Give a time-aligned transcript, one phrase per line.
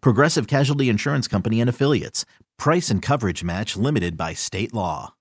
[0.00, 2.24] Progressive Casualty Insurance Company and Affiliates.
[2.58, 5.14] Price and coverage match limited by state law.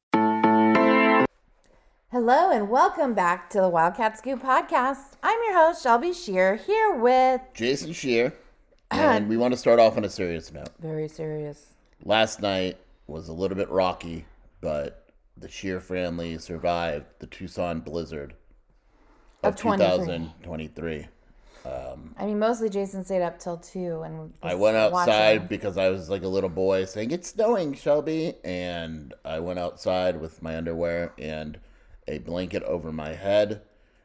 [2.12, 5.14] Hello and welcome back to the Wildcat Scoop podcast.
[5.24, 8.34] I'm your host, Shelby Scheer, here with Jason Scheer.
[8.92, 10.68] And we want to start off on a serious note.
[10.80, 11.68] very serious.
[12.04, 12.78] Last night
[13.08, 14.26] was a little bit rocky,
[14.60, 18.34] but the Scheer family survived the Tucson blizzard
[19.44, 19.62] of, Of
[20.44, 21.08] 23.
[21.64, 22.24] 2023.
[22.24, 25.48] I mean, mostly Jason stayed up till two, and I went outside watching.
[25.48, 28.36] because I was like a little boy saying, It's snowing, Shelby.
[28.44, 31.60] And I went outside with my underwear and
[32.08, 33.62] a blanket over my head.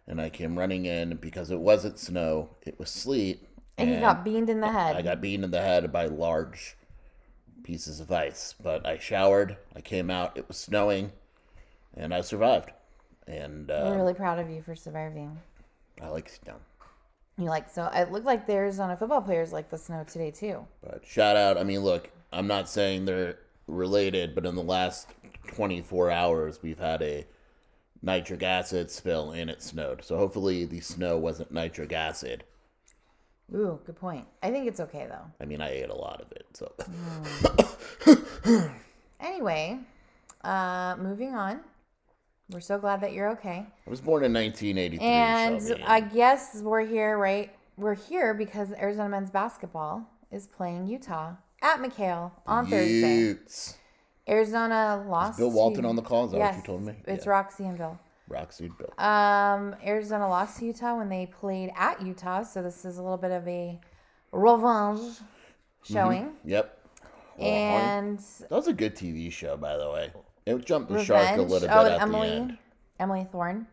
[0.06, 3.46] And I came running in because it wasn't snow, it was sleet.
[3.76, 4.94] and you got beamed in the head.
[4.96, 6.76] I got beaten in the head by large
[7.64, 8.54] pieces of ice.
[8.62, 11.10] But I showered, I came out, it was snowing,
[11.94, 12.70] and I survived.
[13.26, 15.36] And uh, We're really proud of you for surviving.
[16.00, 16.54] I like snow.
[17.38, 17.90] You like so?
[17.92, 20.66] It looked like the Arizona football players like the snow today too.
[20.82, 25.08] But shout out, I mean, look, I'm not saying they're related, but in the last
[25.48, 27.26] 24 hours, we've had a
[28.02, 30.02] nitric acid spill and it snowed.
[30.02, 32.44] So hopefully the snow wasn't nitric acid.
[33.54, 34.26] Ooh, good point.
[34.42, 35.30] I think it's okay though.
[35.40, 36.46] I mean, I ate a lot of it.
[36.54, 36.72] So
[39.20, 39.78] Anyway,
[40.42, 41.60] uh, moving on.
[42.50, 43.66] We're so glad that you're okay.
[43.86, 45.04] I was born in 1983.
[45.04, 45.84] And.
[45.84, 47.52] I guess we're here, right?
[47.76, 53.18] We're here because Arizona men's basketball is playing Utah at McKale on Thursday.
[53.18, 53.76] Utes.
[54.28, 55.38] Arizona lost.
[55.38, 56.26] Bill Walton to- on the call?
[56.26, 56.94] Is that what you told me?
[57.06, 57.30] It's Yeah.
[57.32, 57.98] Roxy and Bill.
[58.28, 58.92] Roxy and Bill.
[58.98, 63.18] Um, Arizona lost to Utah when they played at Utah, so this is a little
[63.18, 63.80] bit of a
[64.32, 65.20] revenge
[65.82, 66.36] showing.
[66.44, 66.75] Yep.
[67.38, 70.12] And that was a good TV show, by the way.
[70.46, 72.58] It jumped the shark a little bit Oh, at Emily, the end.
[73.00, 73.66] Emily Thorne.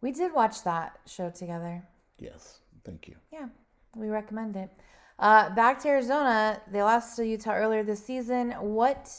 [0.00, 1.82] We did watch that show together.
[2.18, 3.16] Yes, thank you.
[3.32, 3.48] Yeah,
[3.94, 4.70] we recommend it.
[5.18, 8.52] Uh, back to Arizona, they lost to Utah earlier this season.
[8.52, 9.10] What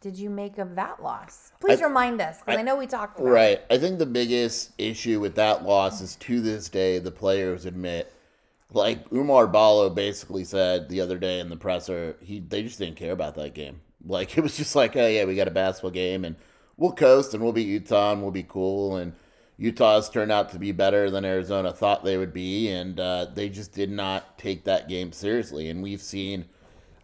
[0.00, 1.52] did you make of that loss?
[1.60, 3.32] Please I- remind us, because I, I- know we talked about it.
[3.32, 3.60] Right.
[3.70, 8.12] I think the biggest issue with that loss is to this day the players admit,
[8.74, 12.96] like Oumar Ballo basically said the other day in the presser, he they just didn't
[12.96, 13.80] care about that game.
[14.04, 16.36] Like it was just like, oh yeah, we got a basketball game and
[16.76, 19.12] we'll coast and we'll beat Utah and we'll be cool and
[19.62, 23.48] Utah's turned out to be better than Arizona thought they would be, and uh, they
[23.48, 25.68] just did not take that game seriously.
[25.68, 26.46] And we've seen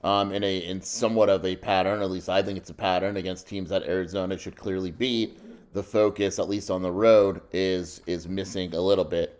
[0.02, 3.16] um, in a in somewhat of a pattern, at least I think it's a pattern
[3.16, 5.38] against teams that Arizona should clearly beat.
[5.72, 9.38] The focus, at least on the road, is is missing a little bit.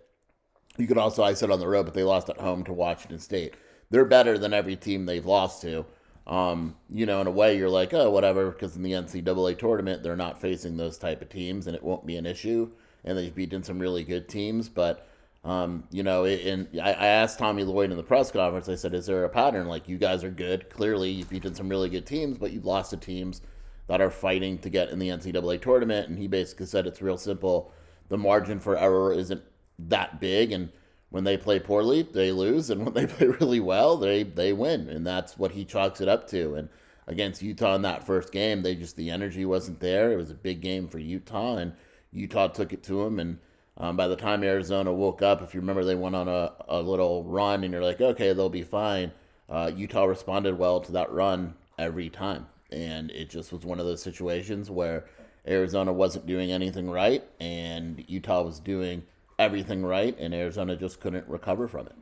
[0.79, 3.19] You could also, I said on the road, but they lost at home to Washington
[3.19, 3.55] State.
[3.91, 5.85] They're better than every team they've lost to.
[6.27, 10.03] Um, you know, in a way, you're like, oh, whatever, because in the NCAA tournament,
[10.03, 12.71] they're not facing those type of teams, and it won't be an issue.
[13.05, 15.09] And they've beaten some really good teams, but
[15.45, 18.69] um, you know, it, and I, I asked Tommy Lloyd in the press conference.
[18.69, 19.69] I said, "Is there a pattern?
[19.69, 20.69] Like you guys are good.
[20.69, 23.41] Clearly, you've beaten some really good teams, but you've lost to teams
[23.87, 27.17] that are fighting to get in the NCAA tournament." And he basically said, "It's real
[27.17, 27.73] simple.
[28.09, 29.43] The margin for error isn't
[29.79, 30.71] that big, and
[31.11, 34.89] when they play poorly, they lose, and when they play really well, they they win,
[34.89, 36.69] and that's what he chalks it up to." And
[37.07, 40.13] against Utah in that first game, they just the energy wasn't there.
[40.13, 41.73] It was a big game for Utah, and
[42.13, 43.39] Utah took it to them, and
[43.79, 46.81] um, by the time Arizona woke up, if you remember, they went on a, a
[46.81, 49.13] little run, and you're like, okay, they'll be fine.
[49.49, 53.87] Uh, Utah responded well to that run every time, and it just was one of
[53.87, 55.05] those situations where
[55.47, 59.05] Arizona wasn't doing anything right, and Utah was doing
[59.39, 61.97] everything right, and Arizona just couldn't recover from it.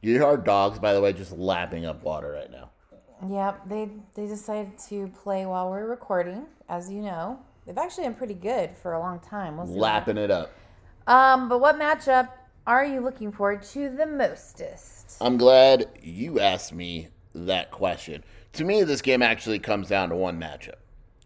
[0.00, 2.70] You hear our dogs, by the way, just lapping up water right now.
[3.26, 7.38] Yep, they they decided to play while we're recording, as you know.
[7.64, 9.56] They've actually been pretty good for a long time.
[9.56, 9.66] We'll.
[9.66, 10.52] Lapping it up.
[11.06, 12.28] Um, but what matchup
[12.66, 15.16] are you looking forward to the mostest?
[15.20, 18.24] I'm glad you asked me that question.
[18.52, 20.76] to me, this game actually comes down to one matchup.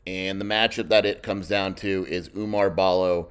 [0.06, 3.28] And the matchup that it comes down to is Oumar Ballo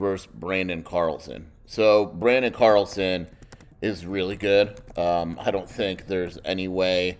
[0.00, 1.52] versus Branden Carlson.
[1.66, 3.28] So, Branden Carlson
[3.82, 4.80] is really good.
[4.96, 7.18] Um, I don't think there's any way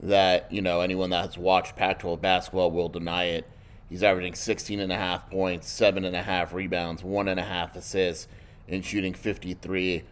[0.00, 3.46] that, you know, anyone that's watched Pac 12 basketball will deny it.
[3.88, 7.44] He's averaging 16 and a half points, seven and a half rebounds, one and a
[7.44, 8.28] half assists,
[8.68, 10.04] and shooting 53%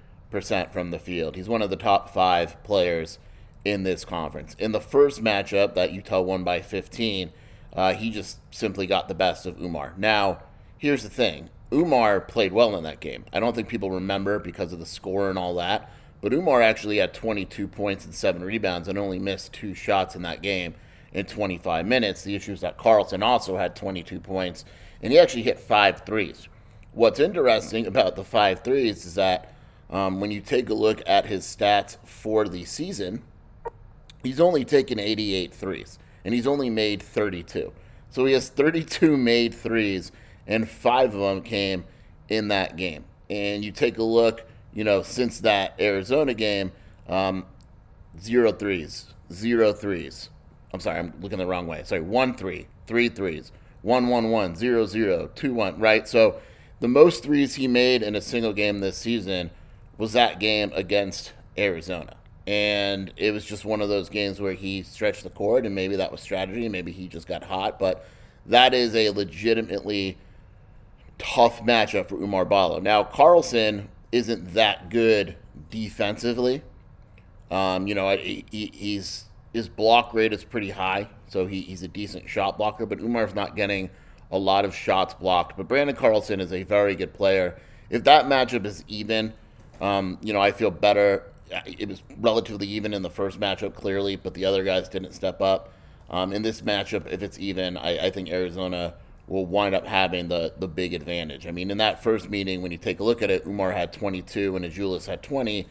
[0.72, 1.36] from the field.
[1.36, 3.18] He's one of the top five players
[3.64, 4.54] in this conference.
[4.58, 7.32] In the first matchup that Utah won by 15,
[7.72, 9.96] uh, he just simply got the best of Oumar.
[9.96, 10.42] Now,
[10.78, 13.24] here's the thing Oumar played well in that game.
[13.32, 15.90] I don't think people remember because of the score and all that,
[16.20, 20.22] but Oumar actually had 22 points and seven rebounds and only missed two shots in
[20.22, 20.74] that game
[21.12, 22.22] in 25 minutes.
[22.22, 24.64] The issue is that Carlson also had 22 points
[25.02, 26.48] and he actually hit five threes.
[26.92, 29.52] What's interesting about the five threes is that
[29.90, 33.22] um, when you take a look at his stats for the season,
[34.22, 37.72] he's only taken 88 threes and he's only made 32.
[38.10, 40.12] So he has 32 made threes
[40.46, 41.84] and five of them came
[42.28, 43.04] in that game.
[43.30, 46.72] And you take a look, you know, since that Arizona game,
[47.08, 47.46] um,
[48.20, 50.30] zero threes, zero threes.
[50.72, 51.82] I'm sorry, I'm looking the wrong way.
[51.84, 53.52] Sorry, one three, three threes,
[53.82, 55.78] one one one, zero zero, two one.
[55.78, 56.06] Right.
[56.08, 56.40] So
[56.80, 59.50] the most threes he made in a single game this season
[59.96, 62.16] was that game against Arizona.
[62.46, 65.96] And it was just one of those games where he stretched the court, and maybe
[65.96, 67.78] that was strategy, maybe he just got hot.
[67.78, 68.06] But
[68.46, 70.18] that is a legitimately
[71.18, 72.80] tough matchup for Oumar Ballo.
[72.80, 75.36] Now, Carlson isn't that good
[75.70, 76.62] defensively.
[77.50, 81.88] Um, you know, he, he's his block rate is pretty high, so he, he's a
[81.88, 82.86] decent shot blocker.
[82.86, 83.90] But Oumar's not getting
[84.30, 85.56] a lot of shots blocked.
[85.56, 87.56] But Branden Carlson is a very good player.
[87.90, 89.32] If that matchup is even,
[89.80, 91.30] um, you know, I feel better.
[91.66, 95.40] It was relatively even in the first matchup, clearly, but the other guys didn't step
[95.40, 95.72] up.
[96.10, 98.94] Um, in this matchup, if it's even, I, I think Arizona
[99.26, 101.46] will wind up having the the big advantage.
[101.46, 103.92] I mean, in that first meeting, when you take a look at it, Oumar had
[103.92, 105.66] 22 and Azuolas had 20,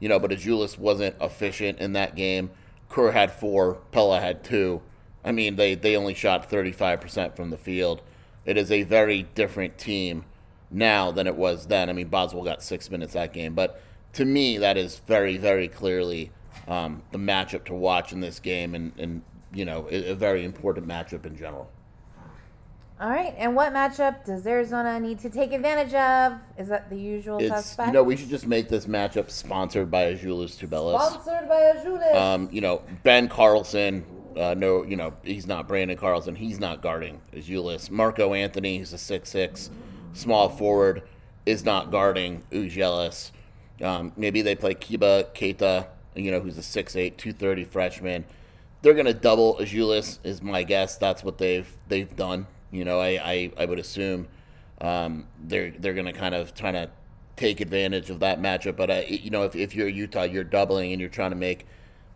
[0.00, 2.50] you know, but Azuolas wasn't efficient in that game.
[2.88, 4.82] Kerr had four, Pelle had two.
[5.24, 8.00] I mean, they, they only shot 35% from the field.
[8.44, 10.24] It is a very different team
[10.70, 11.90] now than it was then.
[11.90, 13.80] I mean, Boswell got six minutes that game, but
[14.12, 16.30] to me, that is very, very clearly
[16.68, 20.44] um, the matchup to watch in this game, and, and you know, a, a very
[20.44, 21.70] important matchup in general.
[22.98, 26.38] All right, and what matchup does Arizona need to take advantage of?
[26.58, 27.88] Is that the usual It's suspect?
[27.88, 31.10] you know we should just make this matchup sponsored by Azuolas Tubelis.
[31.10, 32.14] Sponsored by Ajulis.
[32.14, 34.04] Um, you know Ben Carlson.
[34.34, 36.34] Uh, no, you know he's not Branden Carlson.
[36.34, 37.90] He's not guarding Azuolas.
[37.90, 39.68] Marco Anthony, who's a six six
[40.14, 41.02] small forward,
[41.44, 43.30] is not guarding Ujelis.
[43.82, 48.24] Um, maybe they play Keba Keita, you know, who's a 6'8", 230 freshman.
[48.80, 50.96] They're gonna double Azuolas, is my guess.
[50.96, 52.46] That's what they've they've done.
[52.70, 54.28] You know, I, I, I would assume
[54.80, 56.90] um, they're they're going to kind of trying to
[57.36, 58.76] take advantage of that matchup.
[58.76, 61.66] But uh, you know, if, if you're Utah, you're doubling and you're trying to make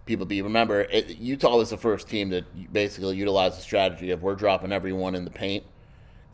[0.07, 0.43] people be.
[0.43, 4.73] Remember, it, Utah was the first team that basically utilized the strategy of we're dropping
[4.73, 5.65] everyone in the paint,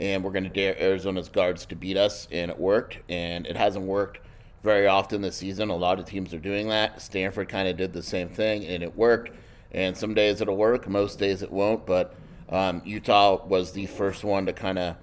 [0.01, 2.99] and we're going to dare Arizona's guards to beat us, and it worked.
[3.09, 4.21] And it hasn't worked
[4.63, 5.69] very often this season.
[5.71, 7.01] A lot of teams are doing that.
[7.01, 9.31] Stanford kind of did the same thing, and it worked.
[9.73, 12.15] And some days it'll work, most days it won't, but
[12.49, 14.97] um, Utah was the first one to kind of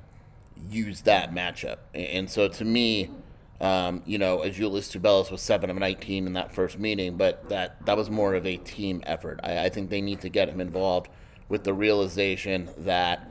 [0.70, 1.78] use that matchup.
[1.94, 3.10] And so to me,
[3.60, 7.86] um, you know, Azuolas Tubelis was 7 of 19 in that first meeting, but that,
[7.86, 9.40] that was more of a team effort.
[9.44, 11.10] I, I think they need to get him involved
[11.50, 13.30] with the realization that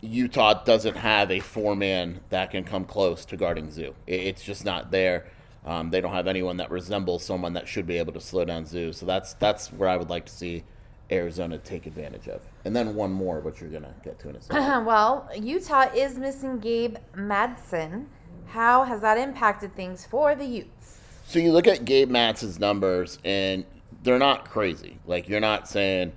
[0.00, 3.94] Utah doesn't have a four man that can come close to guarding Zoo.
[4.06, 5.26] It, it's just not there.
[5.64, 8.64] Um, they don't have anyone that resembles someone that should be able to slow down
[8.64, 8.92] Zoo.
[8.92, 10.64] So that's that's where I would like to see
[11.10, 12.42] Arizona take advantage of.
[12.64, 14.84] And then one more, which you're going to get to in a second.
[14.86, 18.06] well, Utah is missing Gabe Madsen.
[18.46, 21.00] How has that impacted things for the Utes?
[21.26, 23.64] So you look at Gabe Madsen's numbers, and
[24.02, 24.98] they're not crazy.
[25.06, 26.12] Like, you're not saying,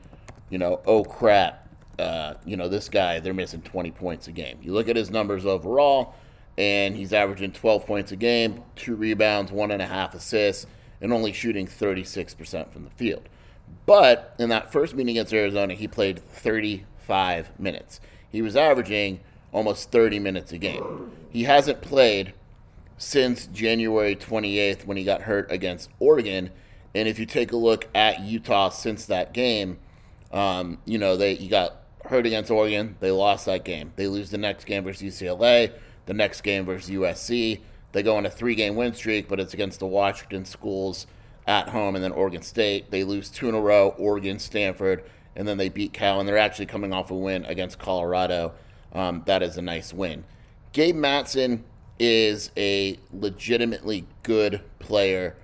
[0.49, 1.67] you know, oh crap,
[1.99, 4.57] uh, you know, this guy, they're missing 20 points a game.
[4.61, 6.15] You look at his numbers overall,
[6.57, 10.65] and he's averaging 12 points a game, two rebounds, one and a half assists,
[11.01, 13.27] and only shooting 36% from the field.
[13.85, 17.99] But in that first meeting against Arizona, he played 35 minutes.
[18.29, 19.19] He was averaging
[19.51, 21.11] almost 30 minutes a game.
[21.29, 22.33] He hasn't played
[22.97, 26.51] since January 28th when he got hurt against Oregon.
[26.93, 29.79] And if you take a look at Utah since that game,
[30.31, 32.95] um, you know, they he got hurt against Oregon.
[32.99, 33.91] They lost that game.
[33.95, 35.73] They lose the next game versus UCLA,
[36.05, 37.61] the next game versus USC.
[37.91, 41.07] They go on a three game win streak, but it's against the Washington schools
[41.47, 42.91] at home and then Oregon State.
[42.91, 45.03] They lose two in a row Oregon, Stanford,
[45.35, 48.53] and then they beat Cal, and they're actually coming off a win against Colorado.
[48.93, 50.23] Um, that is a nice win.
[50.73, 51.63] Gabe Madsen
[51.99, 55.35] is a legitimately good player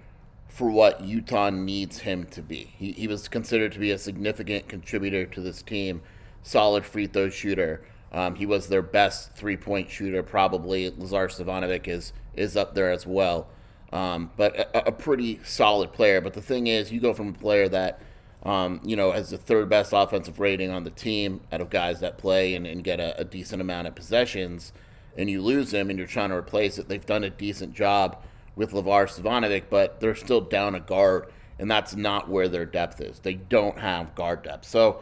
[0.48, 2.74] for what Utah needs him to be.
[2.78, 6.02] He, he was considered to be a significant contributor to this team,
[6.42, 7.86] solid free throw shooter.
[8.12, 10.90] Um, he was their best three point shooter, probably.
[10.90, 13.48] Lazar Stefanovic is is up there as well,
[13.94, 16.20] um, but a, a, pretty solid player.
[16.20, 18.02] But the thing is, you go from a player that
[18.44, 22.02] um, you know has the third best offensive rating on the team out of guys
[22.02, 24.74] that play and, and get a, a decent amount of possessions,
[25.18, 26.88] and you lose him, and you're trying to replace it.
[26.90, 28.24] They've done a decent job
[28.56, 33.00] with LeVar Stefanovic, but they're still down a guard, and that's not where their depth
[33.00, 33.20] is.
[33.20, 34.66] They don't have guard depth.
[34.66, 35.02] So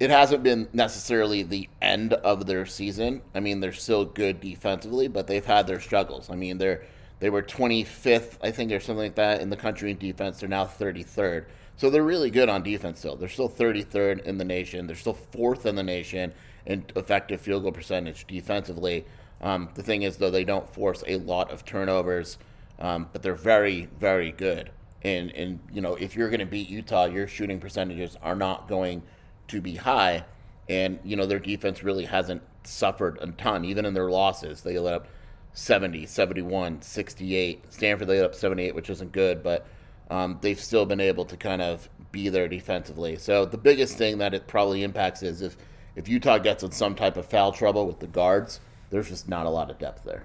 [0.00, 3.22] it hasn't been necessarily the end of their season.
[3.34, 6.30] I mean, they're still good defensively, but they've had their struggles.
[6.30, 6.84] I mean, they're
[7.20, 10.40] they were 25th, I think, or something like that in the country in defense.
[10.40, 11.46] They're now 33rd.
[11.76, 13.16] So they're really good on defense still.
[13.16, 14.86] They're still 33rd in the nation.
[14.86, 16.32] They're still fourth in the nation
[16.66, 19.04] in effective field goal percentage defensively.
[19.40, 22.38] Um, the thing is, though, they don't force a lot of turnovers,
[22.80, 24.70] um, but they're very, very good.
[25.02, 28.68] And and you know, if you're going to beat Utah, your shooting percentages are not
[28.68, 29.02] going–
[29.48, 30.24] to be high.
[30.68, 34.60] And, you know, their defense really hasn't suffered a ton, even in their losses.
[34.60, 35.08] They let up
[35.52, 37.72] 70, 71, 68.
[37.72, 39.66] Stanford, let up 78, which isn't good, but
[40.10, 43.16] um, they've still been able to kind of be there defensively.
[43.16, 45.56] So the biggest thing that it probably impacts is if,
[45.96, 49.46] if Utah gets in some type of foul trouble with the guards, there's just not
[49.46, 50.24] a lot of depth there.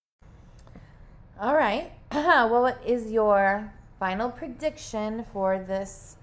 [1.41, 1.91] All right.
[2.11, 6.17] well, what is your final prediction for this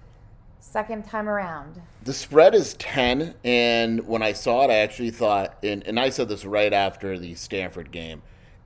[0.61, 1.81] second time around?
[2.05, 3.35] The spread is 10.
[3.43, 7.19] And when I saw it, I actually thought, and, and I said this right after
[7.19, 8.21] the Stanford game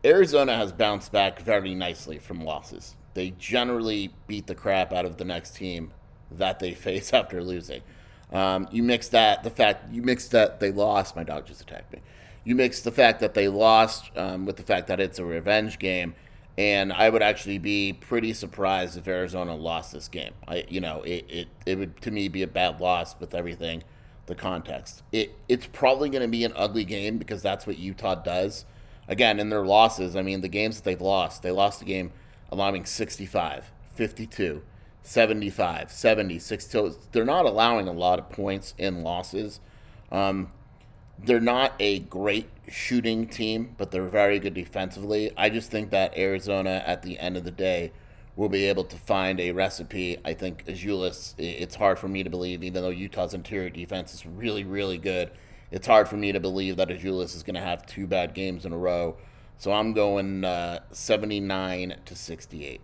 [0.06, 2.96] Arizona has bounced back very nicely from losses.
[3.16, 5.92] They generally beat the crap out of the next team
[6.30, 7.82] that they face after losing.
[8.32, 11.92] Um, you mix that, the fact, you mix that they lost, my dog just attacked
[11.92, 12.02] me.
[12.44, 15.80] You mix the fact that they lost um, with the fact that it's a revenge
[15.80, 16.14] game
[16.58, 20.34] and I would actually be pretty surprised if Arizona lost this game.
[20.48, 23.84] I, you know, it, it, it would to me be a bad loss with everything,
[24.28, 25.02] the context.
[25.12, 28.66] It it's probably going to be an ugly game because that's what Utah does.
[29.08, 32.12] Again, in their losses, I mean, the games that they've lost, they lost the game
[32.52, 34.62] allowing 65, 52,
[35.02, 36.92] 75, 70, 60.
[37.12, 39.60] They're not allowing a lot of points in losses.
[40.12, 40.52] Um,
[41.24, 45.32] they're not a great shooting team, but they're very good defensively.
[45.38, 47.92] I just think that Arizona, at the end of the day,
[48.36, 50.18] will be able to find a recipe.
[50.26, 54.26] I think Azuolas, it's hard for me to believe, even though Utah's interior defense is
[54.26, 55.32] really, really good,
[55.72, 58.66] it's hard for me to believe that Azuolas is going to have two bad games
[58.66, 59.18] in a row.
[59.58, 62.82] So I'm going uh, 79 to 68.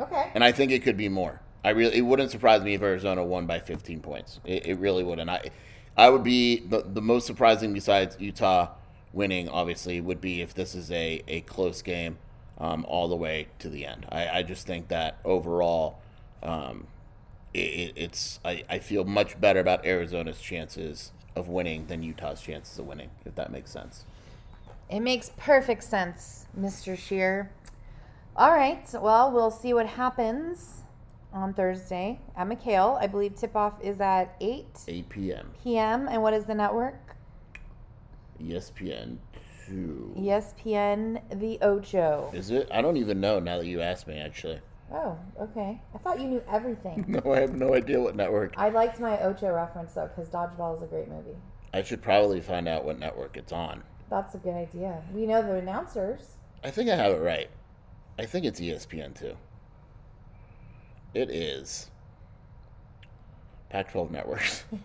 [0.00, 0.30] Okay.
[0.34, 1.40] And I think it could be more.
[1.64, 4.40] I really, it wouldn't surprise me if Arizona won by 15 points.
[4.44, 5.28] It, it really wouldn't.
[5.28, 5.50] I,
[5.98, 8.68] I would be the, the most surprising besides Utah
[9.12, 12.18] winning, obviously, would be if this is a, a close game
[12.56, 14.06] um, all the way to the end.
[14.08, 15.98] I, I just think that overall,
[16.40, 16.86] um,
[17.52, 22.78] it, it's I, I feel much better about Arizona's chances of winning than Utah's chances
[22.78, 24.04] of winning, if that makes sense.
[24.88, 26.96] It makes perfect sense, Mr.
[26.96, 27.50] Scheer.
[28.36, 30.82] All right, well, we'll see what happens
[31.38, 33.00] on Thursday at McKale.
[33.00, 35.50] I believe tip off is at 8 8 p.m.
[35.62, 36.08] p.m.
[36.08, 37.16] And what is the network?
[38.42, 39.18] ESPN
[39.66, 40.14] 2.
[40.18, 42.30] ESPN The Ocho.
[42.34, 42.68] Is it?
[42.72, 44.60] I don't even know now that you asked me, actually.
[44.92, 45.80] Oh, okay.
[45.94, 47.04] I thought you knew everything.
[47.24, 48.54] no, I have no idea what network.
[48.56, 51.36] I liked my Ocho reference though, because Dodgeball is a great movie.
[51.74, 53.82] I should probably find out what network it's on.
[54.08, 55.02] That's a good idea.
[55.12, 56.36] We know the announcers.
[56.64, 57.50] I think I have it right.
[58.18, 59.36] I think it's ESPN 2.
[61.14, 61.90] It is
[63.70, 64.64] Pac-12 networks.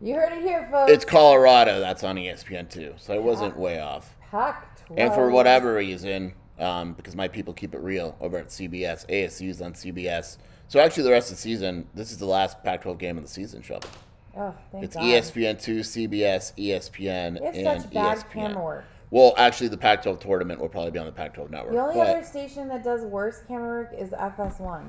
[0.00, 0.92] You heard it here, folks.
[0.92, 1.80] it's Colorado.
[1.80, 4.14] That's on E ESPN too, so I wasn't way off.
[4.30, 4.94] Pac-12.
[4.96, 9.60] And for whatever reason, um, because my people keep it real over at CBS, ASU's
[9.60, 10.38] on CBS.
[10.68, 13.28] So actually, the rest of the season, this is the last Pac-12 game of the
[13.28, 13.88] season, Shelby.
[14.36, 15.02] Oh, thank It's God.
[15.02, 18.30] ESPN two, CBS, ESPN, have and such bad ESPN.
[18.32, 18.84] camera work.
[19.10, 21.72] Well, actually, the Pac-12 tournament will probably be on the Pac-12 network.
[21.72, 24.82] The only but other station that does worse camera work is FS1.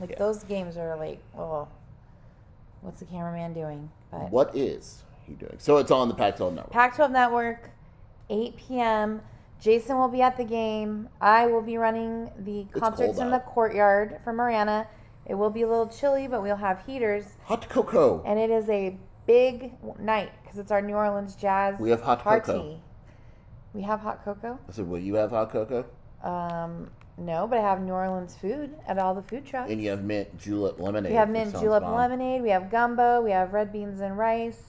[0.00, 0.18] Like Yeah.
[0.18, 1.66] those games are like, oh,
[2.80, 3.90] what's the cameraman doing?
[4.10, 5.56] But what is he doing?
[5.58, 6.70] So it's on the Pac-12 network.
[6.72, 7.70] Pac-12 Network,
[8.30, 9.22] 8 p.m.
[9.60, 11.08] Jason will be at the game.
[11.20, 14.86] I will be running the concerts in the courtyard for Marana.
[15.26, 18.22] It will be a little chilly, but we'll have heaters, Hot cocoa.
[18.24, 22.20] and it is a big night because it's our New Orleans jazz We have hot
[22.20, 22.46] party.
[22.46, 22.80] cocoa.
[23.72, 24.58] We have hot cocoa.
[24.68, 25.84] I said, will you have hot cocoa?
[26.22, 29.70] Um, no, but I have New Orleans food at all the food trucks.
[29.70, 31.12] And you have mint julep lemonade.
[31.12, 31.94] We have mint julep bomb.
[31.94, 32.42] lemonade.
[32.42, 33.20] We have gumbo.
[33.20, 34.62] We have red beans and rice,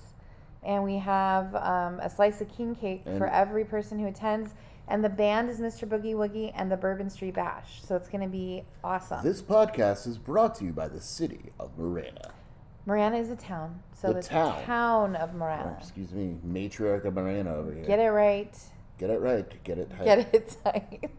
[0.63, 4.53] and we have um, a slice of king cake for every person who attends.
[4.87, 5.87] And the band is Mr.
[5.87, 9.23] Boogie Woogie and the Bourbon Street Bash, so it's going to be awesome.
[9.23, 12.31] This podcast is brought to you by the city of Marana.
[12.85, 14.63] Marana is a town, so The the, town.
[14.65, 15.77] town of Marana.
[15.79, 17.85] Excuse me, matriarch of Marana over here.
[17.85, 18.57] Get it right.
[19.01, 19.63] Get it right.
[19.63, 20.05] Get it tight.
[20.05, 21.09] Get it tight.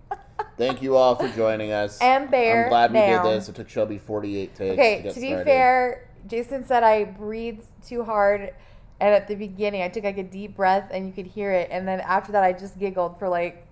[0.57, 2.01] Thank you all for joining us.
[2.01, 3.25] And bear I'm glad we down.
[3.25, 3.49] did this.
[3.49, 5.45] It took Shelby 48 takes to Okay, get to be started.
[5.45, 8.55] fair, Jason said I breathed too hard.
[9.01, 11.71] And at the beginning, I took like a deep breath and you could hear it.
[11.73, 13.67] And then after that, I just giggled for like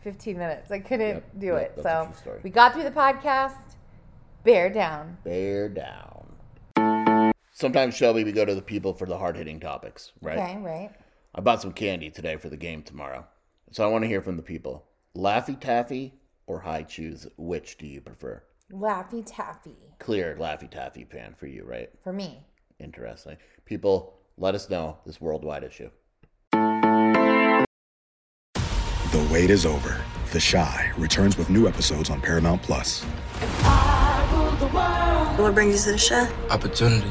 [0.00, 0.72] 15 minutes.
[0.72, 1.82] I couldn't Yep, do yep, it.
[1.84, 3.54] So we got through the podcast.
[4.42, 5.16] Bear down.
[5.22, 6.26] Bear down.
[7.52, 10.38] Sometimes, Shelby, we go to the people for the hard hitting topics, right?
[10.38, 10.90] Okay, right.
[11.34, 13.26] I bought some candy today for the game tomorrow.
[13.70, 14.86] So I want to hear from the people.
[15.14, 16.14] Laffy Taffy
[16.46, 18.42] or Hi-Chews, which do you prefer?
[18.72, 21.90] Laffy Taffy Clear Laffy Taffy fan for you, right?
[22.02, 22.40] for me.
[22.80, 23.36] Interesting.
[23.64, 25.90] People, let us know this worldwide issue.
[29.10, 30.00] The wait is over.
[30.32, 33.02] The Chi returns with new episodes on Paramount Plus.
[35.38, 36.28] What brings you to the show?
[36.50, 37.10] Opportunity.